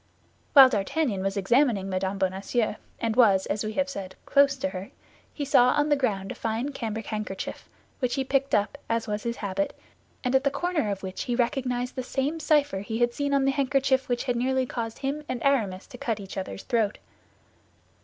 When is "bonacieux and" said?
2.17-3.15